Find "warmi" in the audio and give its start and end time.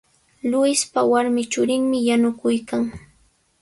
1.11-1.43